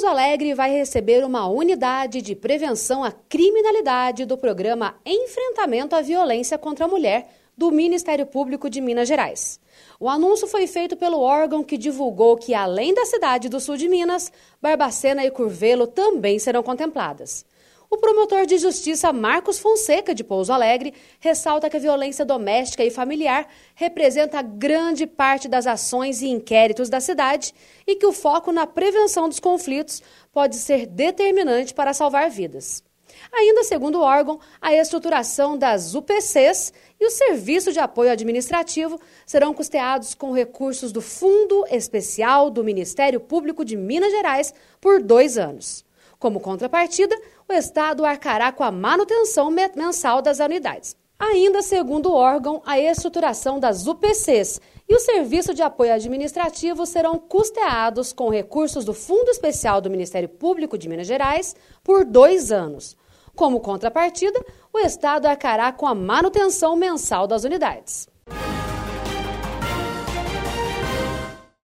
[0.00, 6.56] Pouso Alegre vai receber uma unidade de prevenção à criminalidade do programa Enfrentamento à Violência
[6.56, 9.60] contra a Mulher do Ministério Público de Minas Gerais.
[10.00, 13.90] O anúncio foi feito pelo órgão que divulgou que, além da cidade do sul de
[13.90, 14.32] Minas,
[14.62, 17.44] Barbacena e Curvelo também serão contempladas.
[17.92, 22.90] O promotor de justiça Marcos Fonseca, de Pouso Alegre, ressalta que a violência doméstica e
[22.90, 27.52] familiar representa grande parte das ações e inquéritos da cidade
[27.84, 30.00] e que o foco na prevenção dos conflitos
[30.32, 32.80] pode ser determinante para salvar vidas.
[33.32, 39.52] Ainda segundo o órgão, a estruturação das UPCs e o serviço de apoio administrativo serão
[39.52, 45.84] custeados com recursos do Fundo Especial do Ministério Público de Minas Gerais por dois anos.
[46.20, 50.94] Como contrapartida, o Estado arcará com a manutenção mensal das unidades.
[51.18, 57.18] Ainda segundo o órgão, a estruturação das UPCs e o serviço de apoio administrativo serão
[57.18, 62.98] custeados com recursos do Fundo Especial do Ministério Público de Minas Gerais por dois anos.
[63.34, 64.38] Como contrapartida,
[64.74, 68.10] o Estado arcará com a manutenção mensal das unidades.